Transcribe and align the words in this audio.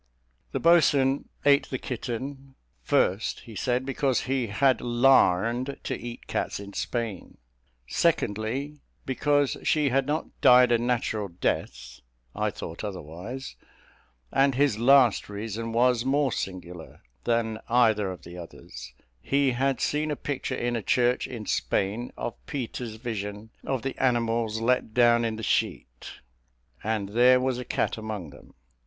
The 0.51 0.59
boatswain 0.59 1.29
ate 1.45 1.69
the 1.69 1.77
kitten, 1.77 2.55
first, 2.81 3.41
he 3.41 3.55
said, 3.55 3.85
because 3.85 4.21
he 4.21 4.47
had 4.47 4.81
"larned" 4.81 5.77
to 5.83 5.95
eat 5.95 6.25
cats 6.25 6.59
in 6.59 6.73
Spain; 6.73 7.37
secondly, 7.87 8.79
because 9.05 9.57
she 9.61 9.89
had 9.89 10.07
not 10.07 10.25
died 10.41 10.71
a 10.71 10.79
natural 10.79 11.27
death 11.27 11.99
(I 12.35 12.49
thought 12.49 12.83
otherwise); 12.83 13.55
and 14.31 14.55
his 14.55 14.79
last 14.79 15.29
reason 15.29 15.71
was 15.71 16.03
more 16.03 16.31
singular 16.31 17.03
than 17.25 17.59
either 17.69 18.09
of 18.11 18.23
the 18.23 18.39
others: 18.39 18.93
he 19.21 19.51
had 19.51 19.79
seen 19.79 20.09
a 20.09 20.15
picture 20.15 20.55
in 20.55 20.75
a 20.75 20.81
church 20.81 21.27
in 21.27 21.45
Spain, 21.45 22.11
of 22.17 22.43
Peter's 22.47 22.95
vision 22.95 23.51
of 23.63 23.83
the 23.83 23.95
animals 23.99 24.61
let 24.61 24.95
down 24.95 25.23
in 25.23 25.35
the 25.35 25.43
sheet, 25.43 26.13
and 26.83 27.09
there 27.09 27.39
was 27.39 27.59
a 27.59 27.63
cat 27.65 27.99
among 27.99 28.31
them. 28.31 28.55